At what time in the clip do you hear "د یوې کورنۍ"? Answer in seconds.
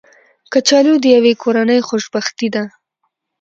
0.99-1.79